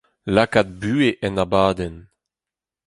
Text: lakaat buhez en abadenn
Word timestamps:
lakaat 0.33 0.69
buhez 0.81 1.17
en 1.27 1.33
abadenn 1.43 1.97